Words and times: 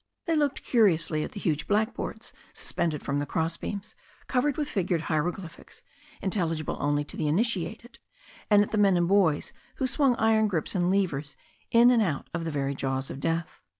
They 0.25 0.35
looked 0.35 0.63
curiously 0.63 1.23
at 1.23 1.33
the 1.33 1.39
huge 1.39 1.67
blackboards 1.67 2.33
suspended 2.53 3.03
from 3.03 3.19
the 3.19 3.27
cross 3.27 3.55
beams, 3.57 3.93
covered 4.25 4.57
with 4.57 4.67
figured 4.67 5.01
hieroglyphics, 5.01 5.83
intelligible 6.23 6.75
only 6.79 7.03
to 7.03 7.15
the 7.15 7.27
initiated, 7.27 7.99
and 8.49 8.63
at 8.63 8.71
the 8.71 8.79
men 8.79 8.97
and 8.97 9.07
boys 9.07 9.53
who 9.75 9.85
swung 9.85 10.15
iron 10.15 10.47
grips 10.47 10.73
and 10.73 10.89
levers 10.89 11.35
in 11.69 11.91
and 11.91 12.01
out 12.01 12.31
of 12.33 12.45
the 12.45 12.51
very 12.51 12.73
jaws 12.73 13.11
of 13.11 13.19
death. 13.19 13.61